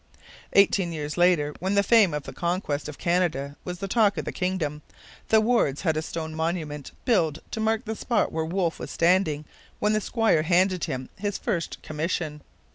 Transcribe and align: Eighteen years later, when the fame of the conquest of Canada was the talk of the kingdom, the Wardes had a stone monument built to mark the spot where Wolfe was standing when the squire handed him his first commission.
Eighteen 0.53 0.91
years 0.91 1.15
later, 1.15 1.53
when 1.59 1.75
the 1.75 1.83
fame 1.83 2.11
of 2.11 2.23
the 2.23 2.33
conquest 2.33 2.89
of 2.89 2.97
Canada 2.97 3.55
was 3.63 3.77
the 3.77 3.87
talk 3.87 4.17
of 4.17 4.25
the 4.25 4.31
kingdom, 4.31 4.81
the 5.29 5.39
Wardes 5.39 5.81
had 5.81 5.95
a 5.95 6.01
stone 6.01 6.33
monument 6.33 6.91
built 7.05 7.37
to 7.51 7.59
mark 7.59 7.85
the 7.85 7.95
spot 7.95 8.31
where 8.31 8.43
Wolfe 8.43 8.79
was 8.79 8.89
standing 8.89 9.45
when 9.77 9.93
the 9.93 10.01
squire 10.01 10.41
handed 10.41 10.85
him 10.85 11.09
his 11.19 11.37
first 11.37 11.83
commission. 11.83 12.41